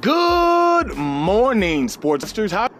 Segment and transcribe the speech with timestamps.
[0.00, 2.50] Good morning, sportssters.
[2.50, 2.70] How?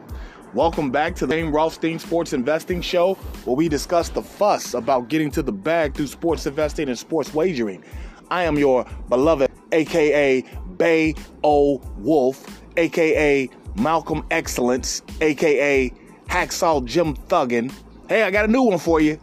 [0.54, 3.12] Welcome back to the Fame Rothstein Sports Investing Show,
[3.44, 7.34] where we discuss the fuss about getting to the bag through sports investing and sports
[7.34, 7.84] wagering.
[8.30, 10.42] I am your beloved, aka
[10.78, 11.14] Bay
[11.44, 15.92] O Wolf, aka Malcolm Excellence, aka
[16.28, 17.70] Hacksaw Jim Thuggin.
[18.08, 19.20] Hey, I got a new one for you,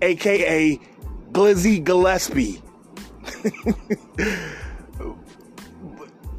[0.00, 0.78] aka
[1.32, 2.62] Glizzy Gillespie.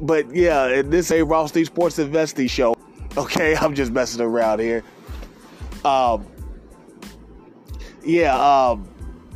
[0.00, 2.76] but yeah, this a Rothstein Sports Investing Show.
[3.16, 4.84] Okay, I'm just messing around here.
[5.84, 6.26] Um,
[8.04, 8.88] yeah, um,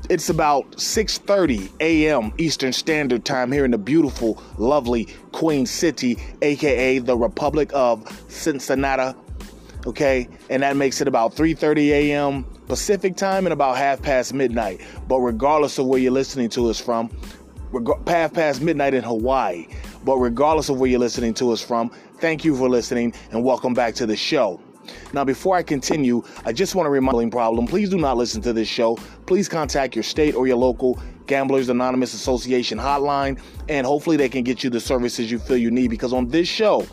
[0.08, 2.32] it's about 6:30 a.m.
[2.38, 9.16] Eastern Standard Time here in the beautiful, lovely Queen City, aka the Republic of Cincinnati.
[9.86, 12.44] Okay, and that makes it about 3:30 a.m.
[12.68, 14.80] Pacific time and about half past midnight.
[15.08, 17.10] But regardless of where you're listening to us from,
[17.72, 19.66] reg- half past midnight in Hawaii.
[20.04, 23.74] But regardless of where you're listening to us from, thank you for listening and welcome
[23.74, 24.60] back to the show.
[25.12, 27.66] Now, before I continue, I just want to remind you problem.
[27.66, 28.96] Please do not listen to this show.
[29.26, 34.42] Please contact your state or your local Gamblers Anonymous Association hotline, and hopefully they can
[34.42, 35.88] get you the services you feel you need.
[35.88, 36.84] Because on this show,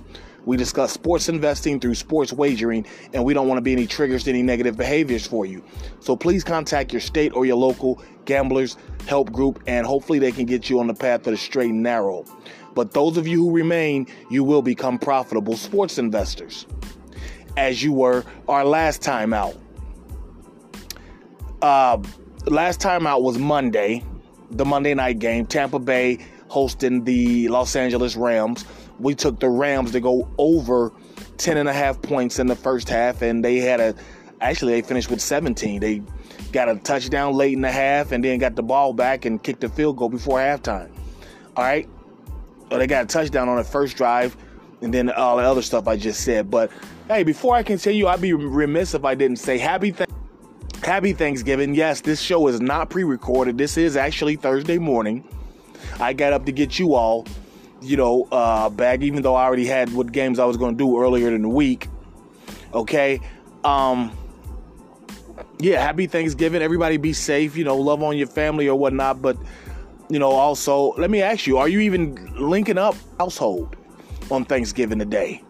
[0.46, 4.24] we discuss sports investing through sports wagering, and we don't want to be any triggers
[4.26, 5.64] to any negative behaviors for you.
[6.00, 10.46] So please contact your state or your local gamblers help group, and hopefully they can
[10.46, 12.24] get you on the path of the straight and narrow.
[12.76, 16.66] But those of you who remain, you will become profitable sports investors,
[17.58, 19.56] as you were our last time out.
[21.62, 22.02] Uh,
[22.46, 24.04] last time out was Monday,
[24.52, 28.66] the Monday night game, Tampa Bay hosting the Los Angeles Rams.
[29.00, 30.92] We took the Rams to go over
[31.38, 33.96] 10 and a half points in the first half, and they had a
[34.42, 35.80] actually they finished with 17.
[35.80, 36.02] They
[36.52, 39.64] got a touchdown late in the half and then got the ball back and kicked
[39.64, 40.90] a field goal before halftime.
[41.56, 41.88] All right.
[42.70, 44.38] Well, they got a touchdown on the first drive
[44.82, 46.50] and then all the other stuff I just said.
[46.50, 46.72] But
[47.08, 50.10] hey, before I continue, I'd be remiss if I didn't say happy th-
[50.84, 51.74] happy Thanksgiving.
[51.74, 53.58] Yes, this show is not pre-recorded.
[53.58, 55.28] This is actually Thursday morning.
[56.00, 57.26] I got up to get you all,
[57.82, 60.78] you know, uh, back even though I already had what games I was going to
[60.78, 61.88] do earlier in the week.
[62.74, 63.20] Okay.
[63.64, 64.16] Um,
[65.60, 66.62] yeah, happy Thanksgiving.
[66.62, 69.22] Everybody be safe, you know, love on your family or whatnot.
[69.22, 69.38] But,
[70.10, 73.76] you know, also, let me ask you, are you even linking up household
[74.32, 75.44] on Thanksgiving today?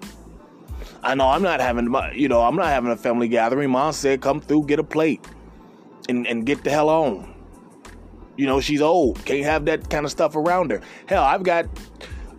[1.01, 3.69] I know I'm not having, you know, I'm not having a family gathering.
[3.69, 5.25] Mom said, come through, get a plate
[6.09, 7.33] and, and get the hell on.
[8.35, 10.81] You know, she's old, can't have that kind of stuff around her.
[11.07, 11.65] Hell, I've got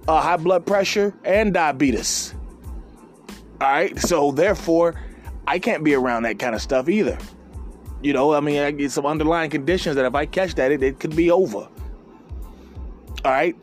[0.06, 2.34] uh, high blood pressure and diabetes.
[3.60, 5.00] All right, so therefore,
[5.46, 7.18] I can't be around that kind of stuff either.
[8.02, 10.82] You know, I mean, I get some underlying conditions that if I catch that, it,
[10.82, 11.68] it could be over.
[13.24, 13.56] All right.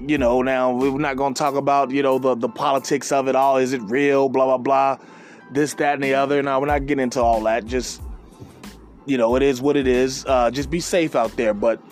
[0.00, 3.28] You know, now we're not going to talk about, you know, the, the politics of
[3.28, 3.56] it all.
[3.56, 4.28] Is it real?
[4.28, 4.98] Blah, blah, blah.
[5.50, 6.42] This, that, and the other.
[6.42, 7.66] Now, we're not getting into all that.
[7.66, 8.00] Just,
[9.06, 10.24] you know, it is what it is.
[10.26, 11.52] Uh, just be safe out there.
[11.52, 11.82] But,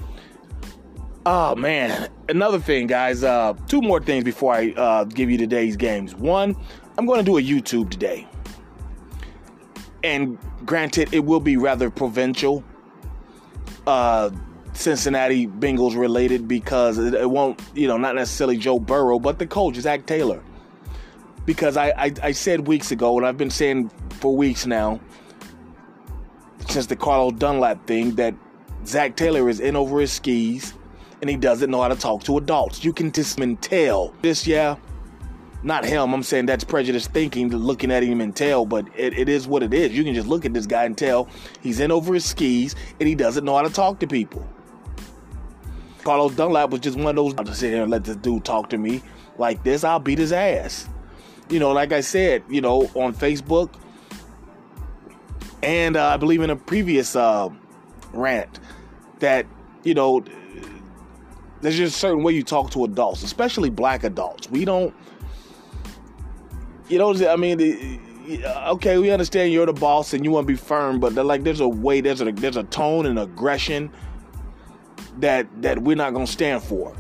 [1.24, 2.08] oh, man.
[2.28, 3.24] Another thing, guys.
[3.24, 6.14] Uh, two more things before I uh, give you today's games.
[6.14, 6.56] One,
[6.96, 8.28] I'm going to do a YouTube today
[10.06, 12.62] and granted, it will be rather provincial,
[13.86, 14.30] uh,
[14.76, 19.46] Cincinnati Bengals related because it, it, won't, you know, not necessarily Joe Burrow, but the
[19.46, 20.42] coach, Zac Taylor.
[21.44, 25.00] Because I, I, I said weeks ago, and I've been saying for weeks now,
[26.68, 28.34] since the Carlos Dunlap thing, that
[28.84, 30.74] Zac Taylor is in over his skis
[31.20, 32.84] and he doesn't know how to talk to adults.
[32.84, 34.14] You can just tell.
[34.22, 34.76] This, yeah,
[35.62, 36.12] not him.
[36.12, 39.62] I'm saying that's prejudiced thinking, looking at him and tell, but it, it is what
[39.62, 39.92] it is.
[39.92, 41.28] You can just look at this guy and tell
[41.60, 44.46] he's in over his skis and he doesn't know how to talk to people.
[46.06, 47.34] Carlos Dunlap was just one of those.
[47.36, 49.02] I'll just sit here and let this dude talk to me
[49.38, 49.82] like this.
[49.82, 50.88] I'll beat his ass.
[51.48, 53.74] You know, like I said, you know, on Facebook,
[55.64, 57.48] and uh, I believe in a previous uh,
[58.12, 58.60] rant
[59.18, 59.46] that
[59.82, 60.22] you know
[61.60, 64.48] there's just a certain way you talk to adults, especially black adults.
[64.48, 64.94] We don't
[66.88, 68.00] you know, I mean,
[68.46, 71.58] okay, we understand you're the boss and you want to be firm, but like, there's
[71.58, 73.90] a way, there's a there's a tone and aggression
[75.18, 76.94] that that we're not gonna stand for.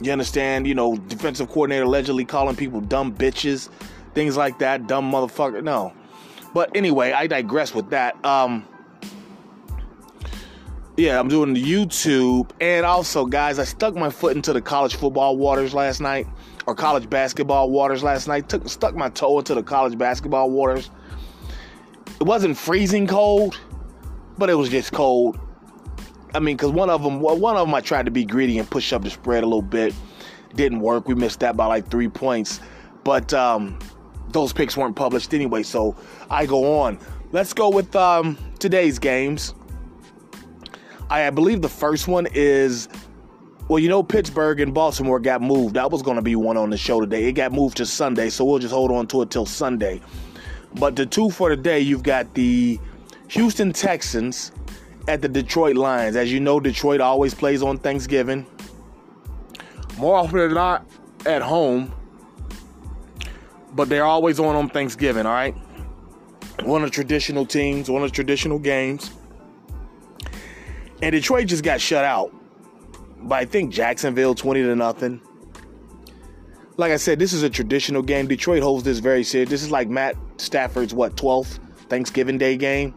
[0.00, 0.66] You understand?
[0.66, 3.70] You know, defensive coordinator allegedly calling people dumb bitches,
[4.14, 5.62] things like that, dumb motherfucker.
[5.62, 5.92] No,
[6.52, 8.22] but anyway, I digress with that.
[8.24, 8.66] Um,
[10.96, 15.36] yeah, I'm doing YouTube, and also, guys, I stuck my foot into the college football
[15.36, 16.26] waters last night
[16.66, 18.48] or college basketball waters last night.
[18.48, 20.90] Took stuck my toe into the college basketball waters.
[22.20, 23.58] It wasn't freezing cold,
[24.38, 25.38] but it was just cold.
[26.34, 28.68] I mean, because one of them, one of them, I tried to be greedy and
[28.68, 29.94] push up the spread a little bit,
[30.54, 31.08] didn't work.
[31.08, 32.60] We missed that by like three points.
[33.04, 33.78] But um,
[34.30, 35.96] those picks weren't published anyway, so
[36.30, 36.98] I go on.
[37.32, 39.54] Let's go with um, today's games.
[41.08, 42.88] I, I believe the first one is
[43.68, 45.74] well, you know, Pittsburgh and Baltimore got moved.
[45.74, 47.24] That was going to be one on the show today.
[47.24, 50.00] It got moved to Sunday, so we'll just hold on to it till Sunday.
[50.74, 52.78] But the two for today, you've got the
[53.28, 54.52] Houston Texans
[55.08, 56.16] at the Detroit Lions.
[56.16, 58.46] As you know, Detroit always plays on Thanksgiving.
[59.98, 60.86] More often than not
[61.24, 61.92] at home,
[63.72, 65.54] but they're always on on Thanksgiving, all right?
[66.62, 69.10] One of the traditional teams, one of the traditional games.
[71.02, 72.32] And Detroit just got shut out
[73.22, 75.20] by I think Jacksonville 20 to nothing.
[76.78, 78.26] Like I said, this is a traditional game.
[78.26, 79.48] Detroit holds this very serious.
[79.48, 81.58] This is like Matt Stafford's what 12th
[81.88, 82.94] Thanksgiving Day game.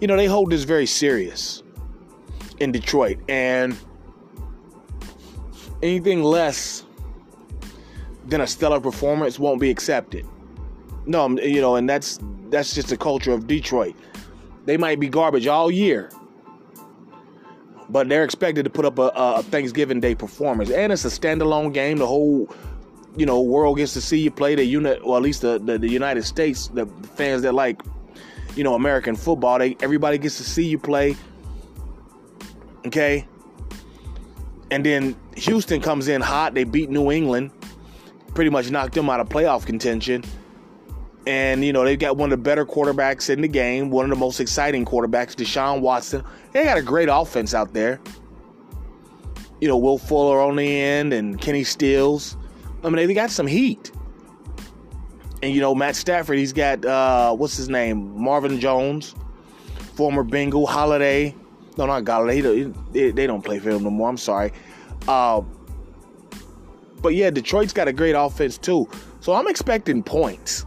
[0.00, 1.62] You know, they hold this very serious
[2.60, 3.76] in Detroit and
[5.82, 6.84] anything less
[8.26, 10.26] than a stellar performance won't be accepted.
[11.06, 12.18] No, you know, and that's
[12.50, 13.94] that's just the culture of Detroit.
[14.66, 16.10] They might be garbage all year,
[17.88, 21.72] but they're expected to put up a, a Thanksgiving Day performance, and it's a standalone
[21.72, 21.98] game.
[21.98, 22.54] The whole
[23.16, 25.78] you know world gets to see you play the unit, or at least the, the,
[25.78, 27.80] the United States, the fans that like
[28.56, 29.58] you know American football.
[29.58, 31.16] They everybody gets to see you play.
[32.86, 33.26] Okay,
[34.70, 36.54] and then Houston comes in hot.
[36.54, 37.50] They beat New England,
[38.34, 40.24] pretty much knocked them out of playoff contention.
[41.26, 44.10] And, you know, they've got one of the better quarterbacks in the game, one of
[44.10, 46.24] the most exciting quarterbacks, Deshaun Watson.
[46.52, 48.00] They got a great offense out there.
[49.60, 52.36] You know, Will Fuller on the end and Kenny Stills.
[52.82, 53.92] I mean, they got some heat.
[55.42, 58.20] And, you know, Matt Stafford, he's got, uh, what's his name?
[58.20, 59.14] Marvin Jones,
[59.94, 61.34] former Bengal, Holiday.
[61.76, 62.74] No, not Golladay.
[62.92, 64.08] They, they don't play for him no more.
[64.08, 64.52] I'm sorry.
[65.06, 65.42] Uh,
[67.00, 68.88] but yeah, Detroit's got a great offense too.
[69.20, 70.66] So I'm expecting points.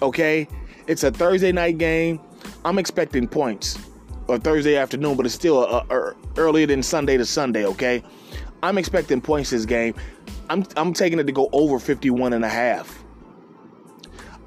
[0.00, 0.48] Okay,
[0.86, 2.20] it's a Thursday night game.
[2.64, 3.78] I'm expecting points,
[4.28, 7.66] or Thursday afternoon, but it's still a, a, earlier than Sunday to Sunday.
[7.66, 8.02] Okay,
[8.62, 9.94] I'm expecting points this game.
[10.50, 12.97] I'm I'm taking it to go over 51 and a half.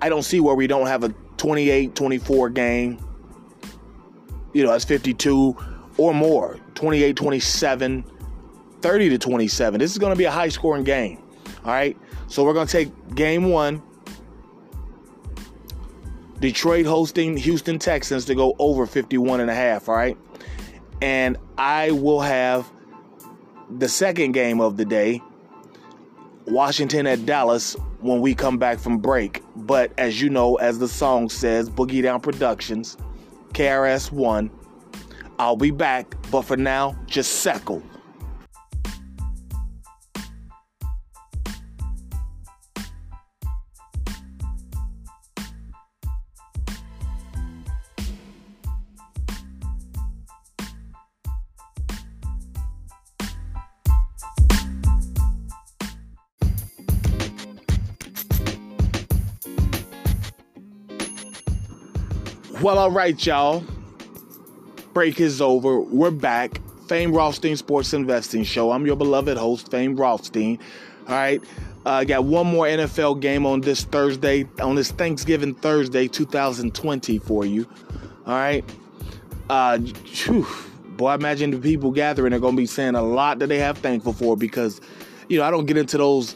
[0.01, 2.97] I don't see where we don't have a 28-24 game.
[4.53, 5.55] You know, that's 52
[5.97, 6.57] or more.
[6.73, 8.03] 28-27,
[8.81, 9.79] 30 to 27.
[9.79, 11.21] This is going to be a high scoring game.
[11.63, 11.97] All right.
[12.27, 13.81] So we're going to take game 1
[16.41, 20.17] Detroit hosting Houston Texans to go over 51 and a half, all right?
[20.99, 22.69] And I will have
[23.69, 25.21] the second game of the day,
[26.47, 29.41] Washington at Dallas when we come back from break.
[29.55, 32.97] But as you know, as the song says, Boogie Down Productions,
[33.53, 34.49] KRS One.
[35.39, 37.81] I'll be back, but for now, just settle.
[62.61, 63.63] Well, all right, y'all.
[64.93, 65.79] Break is over.
[65.79, 66.61] We're back.
[66.87, 68.71] Fame Rothstein Sports Investing Show.
[68.71, 70.59] I'm your beloved host, Fame Rothstein.
[71.07, 71.41] All right.
[71.87, 77.17] I uh, got one more NFL game on this Thursday, on this Thanksgiving Thursday, 2020
[77.17, 77.67] for you.
[78.27, 78.63] All right.
[79.49, 80.45] Uh, whew,
[80.97, 83.57] boy, I imagine the people gathering are going to be saying a lot that they
[83.57, 84.81] have thankful for because,
[85.29, 86.35] you know, I don't get into those,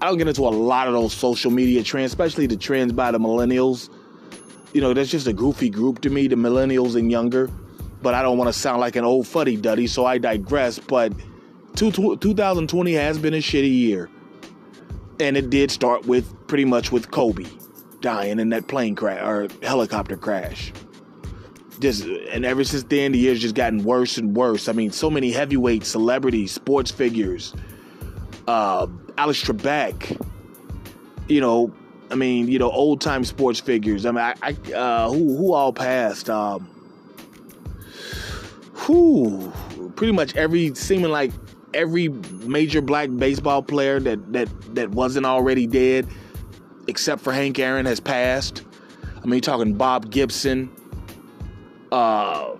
[0.00, 3.10] I don't get into a lot of those social media trends, especially the trends by
[3.10, 3.90] the millennials
[4.72, 7.50] you know, that's just a goofy group to me, the millennials and younger.
[8.02, 10.78] But I don't want to sound like an old fuddy duddy, so I digress.
[10.78, 11.12] But
[11.76, 14.08] 2020 has been a shitty year.
[15.18, 17.44] And it did start with pretty much with Kobe
[18.00, 20.72] dying in that plane crash or helicopter crash.
[21.78, 24.68] Just and ever since then, the year's just gotten worse and worse.
[24.68, 27.54] I mean, so many heavyweight celebrities, sports figures,
[28.46, 28.86] uh,
[29.16, 30.20] Alex Trebek,
[31.28, 31.72] you know,
[32.10, 34.04] I mean, you know, old time sports figures.
[34.04, 36.28] I mean, I, I uh, who who all passed?
[36.28, 36.68] Um,
[38.72, 39.52] who
[39.96, 41.32] pretty much every seeming like
[41.74, 46.08] every major black baseball player that that that wasn't already dead,
[46.88, 48.64] except for Hank Aaron, has passed.
[49.22, 50.70] I mean, talking Bob Gibson.
[51.92, 52.56] Uh,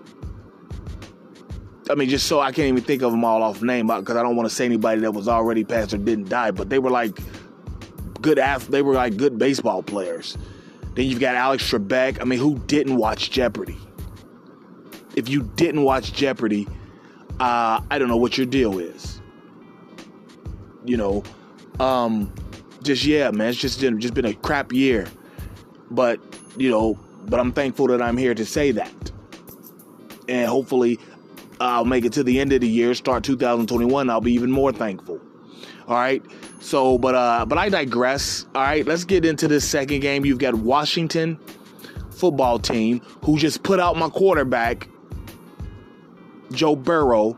[1.89, 4.23] I mean, just so I can't even think of them all off name because I
[4.23, 6.89] don't want to say anybody that was already passed or didn't die, but they were
[6.89, 7.17] like
[8.21, 10.37] good ath- they were like good baseball players.
[10.95, 12.21] Then you've got Alex Trebek.
[12.21, 13.77] I mean, who didn't watch Jeopardy?
[15.15, 16.67] If you didn't watch Jeopardy,
[17.39, 19.21] uh, I don't know what your deal is.
[20.85, 21.23] you know,
[21.79, 22.33] um,
[22.83, 25.07] just yeah, man, it's just just been a crap year.
[25.91, 26.19] But
[26.57, 29.11] you know, but I'm thankful that I'm here to say that,
[30.27, 30.99] and hopefully,
[31.59, 34.09] I'll make it to the end of the year, start 2021.
[34.09, 35.19] I'll be even more thankful.
[35.87, 36.23] All right.
[36.61, 38.45] So, but uh, but I digress.
[38.55, 40.25] All right, let's get into this second game.
[40.25, 41.39] You've got Washington
[42.11, 44.87] football team who just put out my quarterback,
[46.51, 47.37] Joe Burrow,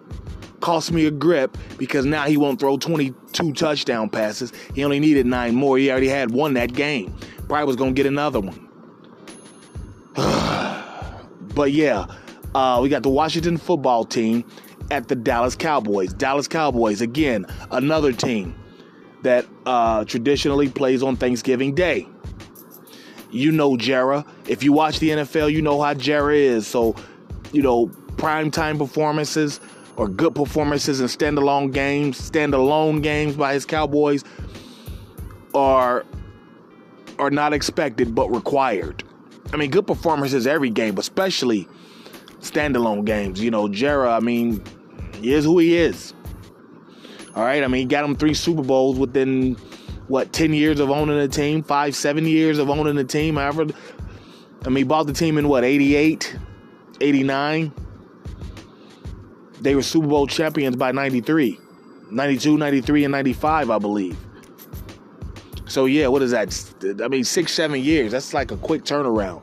[0.59, 4.51] cost me a grip because now he won't throw 22 touchdown passes.
[4.75, 5.77] He only needed nine more.
[5.77, 7.15] He already had one that game.
[7.47, 8.59] Probably was gonna get another one.
[11.55, 12.07] but yeah,
[12.53, 14.43] uh, we got the Washington football team
[14.91, 16.13] at the Dallas Cowboys.
[16.13, 18.53] Dallas Cowboys again, another team
[19.23, 22.07] that uh, traditionally plays on Thanksgiving Day.
[23.31, 24.27] You know Jera.
[24.47, 26.67] If you watch the NFL, you know how Jera is.
[26.67, 26.95] So,
[27.51, 27.87] you know,
[28.17, 29.59] primetime performances
[29.95, 34.23] or good performances in standalone games, standalone games by his Cowboys
[35.53, 36.05] are
[37.19, 39.03] are not expected but required.
[39.51, 41.67] I mean, good performances every game, especially
[42.39, 43.39] standalone games.
[43.41, 44.63] You know, Jera, I mean,
[45.21, 46.13] he is who he is.
[47.35, 47.63] All right.
[47.63, 49.55] I mean, he got him three Super Bowls within
[50.07, 53.35] what ten years of owning the team, five, seven years of owning the team.
[53.35, 53.67] However,
[54.65, 56.37] I mean, he bought the team in what 88,
[57.01, 57.73] 89.
[59.61, 61.59] They were Super Bowl champions by 93,
[62.11, 64.17] 92, 93, and 95, I believe.
[65.65, 67.01] So yeah, what is that?
[67.03, 68.11] I mean, six, seven years.
[68.11, 69.41] That's like a quick turnaround.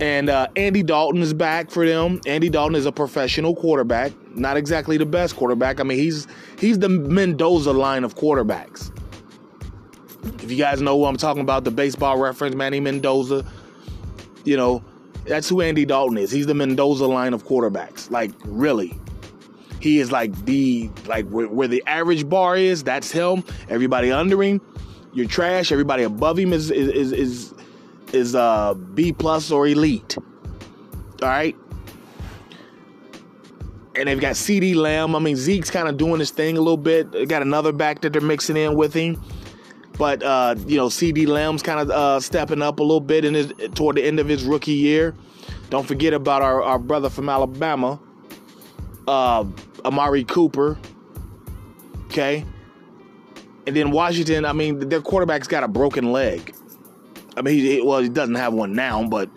[0.00, 2.20] And uh, Andy Dalton is back for them.
[2.24, 5.80] Andy Dalton is a professional quarterback, not exactly the best quarterback.
[5.80, 6.28] I mean, he's
[6.58, 8.92] he's the Mendoza line of quarterbacks.
[10.42, 13.44] If you guys know who I'm talking about, the baseball reference, Manny Mendoza,
[14.44, 14.84] you know,
[15.24, 16.30] that's who Andy Dalton is.
[16.30, 18.10] He's the Mendoza line of quarterbacks.
[18.10, 18.98] Like, really.
[19.80, 23.44] He is like the like where, where the average bar is, that's him.
[23.68, 24.60] Everybody under him,
[25.12, 25.70] you're trash.
[25.70, 27.54] Everybody above him is is is, is
[28.12, 30.16] is uh, B plus or elite.
[31.22, 31.56] All right.
[33.96, 35.16] And they've got CeeDee Lamb.
[35.16, 37.10] I mean, Zeke's kind of doing his thing a little bit.
[37.10, 39.20] They got another back that they're mixing in with him.
[39.98, 43.34] But uh, you know, CeeDee Lamb's kind of uh, stepping up a little bit in
[43.34, 45.14] his toward the end of his rookie year.
[45.70, 48.00] Don't forget about our, our brother from Alabama,
[49.08, 49.44] uh,
[49.84, 50.78] Amari Cooper.
[52.04, 52.44] Okay.
[53.66, 56.54] And then Washington, I mean, their quarterback's got a broken leg.
[57.38, 59.30] I mean, he, well, he doesn't have one now, but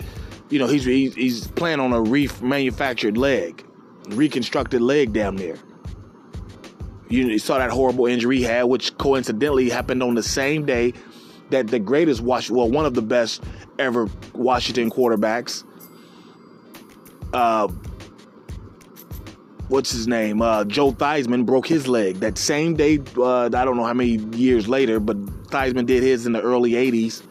[0.49, 3.63] you know, he's he's, he's playing on a remanufactured leg,
[4.09, 5.57] reconstructed leg down there.
[7.09, 10.93] You, saw that horrible injury he had, which coincidentally happened on the same day
[11.49, 13.43] that the greatest Washington, well, one of the best
[13.77, 15.65] ever Washington quarterbacks,
[17.33, 17.67] uh,
[19.67, 20.41] what's his name?
[20.41, 22.99] Uh, Joe Theismann broke his leg that same day.
[23.17, 25.17] Uh, I don't know how many years later, but
[25.47, 27.23] Theismann did his in the early '80s.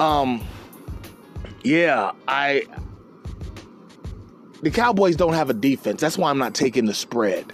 [0.00, 0.40] Um,
[1.62, 2.64] yeah, I.
[4.62, 6.00] The Cowboys don't have a defense.
[6.00, 7.52] That's why I'm not taking the spread.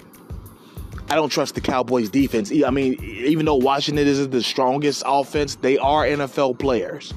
[1.09, 2.53] I don't trust the Cowboys defense.
[2.65, 7.13] I mean, even though Washington isn't the strongest offense, they are NFL players.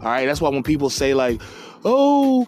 [0.00, 1.40] All right, that's why when people say like,
[1.84, 2.46] "Oh,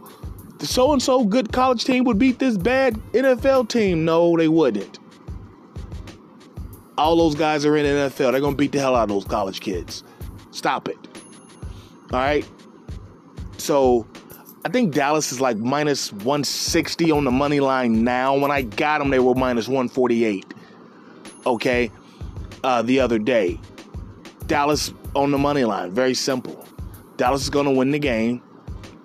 [0.58, 4.49] the so and so good college team would beat this bad NFL team," no, they
[4.49, 4.99] wouldn't.
[6.99, 8.32] All those guys are in NFL.
[8.32, 10.04] They're gonna beat the hell out of those college kids.
[10.50, 11.07] Stop it.
[12.12, 12.48] All right.
[13.58, 14.06] So
[14.64, 18.36] I think Dallas is like minus 160 on the money line now.
[18.36, 20.54] When I got them, they were minus 148.
[21.46, 21.90] Okay.
[22.64, 23.60] Uh, the other day.
[24.46, 25.92] Dallas on the money line.
[25.92, 26.66] Very simple.
[27.16, 28.42] Dallas is going to win the game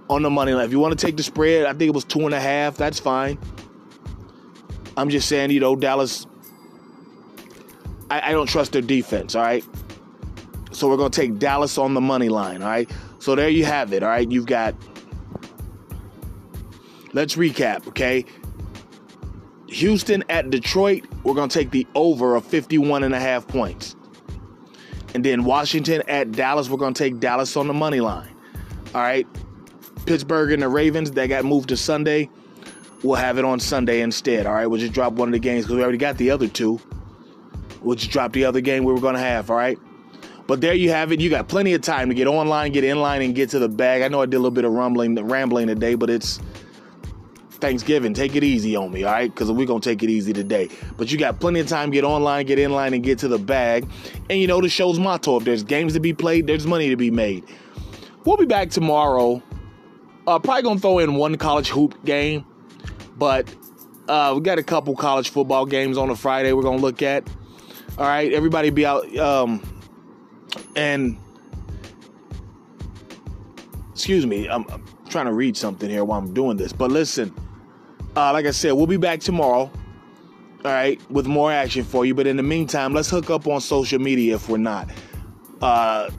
[0.09, 0.65] on the money line.
[0.65, 2.77] If you want to take the spread, I think it was two and a half.
[2.77, 3.37] That's fine.
[4.95, 6.25] I'm just saying, you know, Dallas.
[8.09, 9.35] I, I don't trust their defense.
[9.35, 9.65] All right.
[10.73, 12.89] So we're going to take Dallas on the money line, all right?
[13.19, 14.29] So there you have it, all right?
[14.29, 14.75] You've got
[17.13, 18.25] Let's recap, okay?
[19.67, 23.95] Houston at Detroit, we're going to take the over of 51 and a half points.
[25.13, 28.35] And then Washington at Dallas, we're going to take Dallas on the money line.
[28.95, 29.27] All right?
[30.07, 32.31] Pittsburgh and the Ravens, that got moved to Sunday.
[33.03, 34.47] We'll have it on Sunday instead.
[34.47, 36.47] All right, we'll just drop one of the games because we already got the other
[36.47, 36.79] two.
[37.81, 39.51] We'll just drop the other game we were going to have.
[39.51, 39.77] All right.
[40.47, 41.21] But there you have it.
[41.21, 43.69] You got plenty of time to get online, get in line, and get to the
[43.69, 44.01] bag.
[44.01, 46.39] I know I did a little bit of rumbling, rambling today, but it's
[47.51, 48.13] Thanksgiving.
[48.13, 49.33] Take it easy on me, all right?
[49.33, 50.69] Because we're going to take it easy today.
[50.97, 53.39] But you got plenty of time get online, get in line, and get to the
[53.39, 53.87] bag.
[54.29, 56.97] And you know the show's motto if there's games to be played, there's money to
[56.97, 57.45] be made.
[58.25, 59.41] We'll be back tomorrow.
[60.27, 62.45] Uh, probably going to throw in one college hoop game,
[63.17, 63.53] but
[64.05, 67.01] Uh, we got a couple college football games on a Friday we're going to look
[67.01, 67.25] at.
[67.97, 69.15] All right, everybody be out.
[69.15, 69.61] Um,
[70.75, 71.17] and
[73.91, 76.73] excuse me, I'm, I'm, trying to read something here while I'm doing this.
[76.73, 77.33] But listen,
[78.15, 79.71] uh, like I said, we'll be back tomorrow.
[80.65, 82.15] All right, with more action for you.
[82.15, 84.89] But in the meantime, let's hook up on social media if we're not.
[85.61, 86.09] Uh,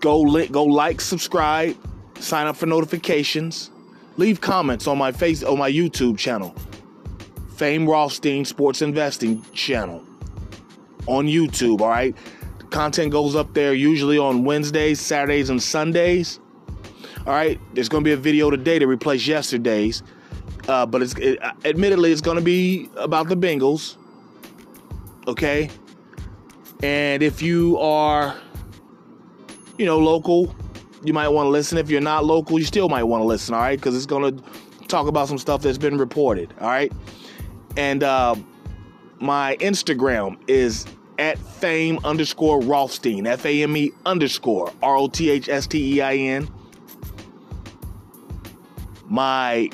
[0.00, 1.76] go li- go like, subscribe,
[2.20, 3.70] sign up for notifications,
[4.16, 6.54] leave comments on my face on my YouTube channel,
[7.56, 10.04] Fame Rothstein Sports Investing channel
[11.06, 11.80] on YouTube.
[11.80, 12.14] All right,
[12.70, 16.40] content goes up there usually on Wednesdays, Saturdays, and Sundays.
[17.26, 20.02] All right, there's going to be a video today to replace yesterday's,
[20.68, 23.96] uh, but it's it, admittedly it's going to be about the Bengals.
[25.26, 25.68] Okay,
[26.84, 28.36] and if you are,
[29.76, 30.54] you know, local,
[31.02, 31.78] you might want to listen.
[31.78, 33.54] If you're not local, you still might want to listen.
[33.54, 34.42] All right, because it's going to
[34.86, 36.54] talk about some stuff that's been reported.
[36.60, 36.92] All right,
[37.76, 38.36] and uh,
[39.18, 40.86] my Instagram is
[41.18, 45.96] at fame underscore Rothstein, F A M E underscore R O T H S T
[45.96, 46.48] E I N.
[49.08, 49.70] My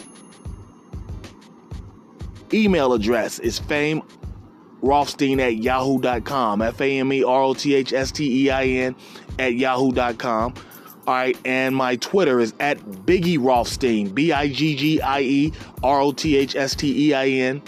[2.53, 4.03] email address is fame
[4.83, 6.63] Rothstein at yahoo.com.
[6.63, 8.97] F A M E R O T H S T E I N
[9.39, 10.55] at yahoo.com.
[11.05, 15.53] All right, and my Twitter is at Biggie Rothstein, B I G G I E
[15.83, 17.63] R O T H S T E I N.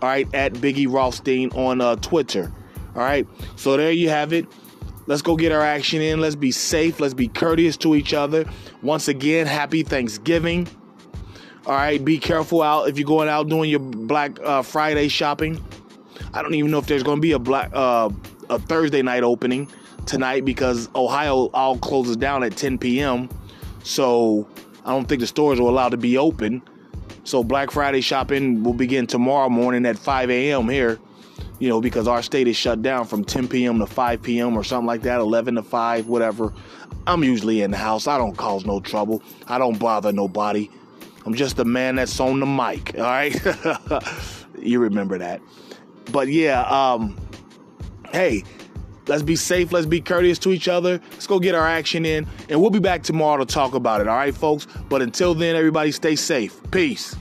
[0.00, 2.52] All right, at Biggie Rothstein on uh, Twitter.
[2.94, 4.46] All right, so there you have it.
[5.06, 6.20] Let's go get our action in.
[6.20, 7.00] Let's be safe.
[7.00, 8.46] Let's be courteous to each other.
[8.82, 10.66] Once again, happy Thanksgiving.
[11.66, 15.62] All right, be careful out if you're going out doing your Black uh, Friday shopping.
[16.32, 18.10] I don't even know if there's going to be a black uh,
[18.50, 19.68] a Thursday night opening
[20.04, 23.28] tonight because Ohio all closes down at 10 p.m.
[23.82, 24.46] So
[24.84, 26.62] I don't think the stores are allowed to be open.
[27.24, 30.68] So Black Friday shopping will begin tomorrow morning at 5 a.m.
[30.68, 30.98] here.
[31.64, 33.78] You know, because our state is shut down from 10 p.m.
[33.78, 34.54] to 5 p.m.
[34.54, 36.52] or something like that, 11 to 5, whatever.
[37.06, 38.06] I'm usually in the house.
[38.06, 39.22] I don't cause no trouble.
[39.46, 40.68] I don't bother nobody.
[41.24, 42.94] I'm just the man that's on the mic.
[42.98, 43.34] All right,
[44.58, 45.40] you remember that.
[46.12, 47.16] But yeah, um,
[48.12, 48.44] hey,
[49.06, 49.72] let's be safe.
[49.72, 51.00] Let's be courteous to each other.
[51.12, 54.06] Let's go get our action in, and we'll be back tomorrow to talk about it.
[54.06, 54.66] All right, folks.
[54.90, 56.60] But until then, everybody stay safe.
[56.72, 57.16] Peace.